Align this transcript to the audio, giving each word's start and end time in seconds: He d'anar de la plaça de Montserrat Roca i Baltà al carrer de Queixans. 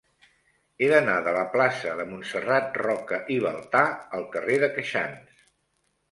He 0.83 0.87
d'anar 0.91 1.17
de 1.25 1.33
la 1.33 1.41
plaça 1.55 1.91
de 1.99 2.05
Montserrat 2.13 2.79
Roca 2.81 3.19
i 3.35 3.37
Baltà 3.43 3.81
al 4.21 4.25
carrer 4.37 4.57
de 4.65 4.71
Queixans. 4.79 5.45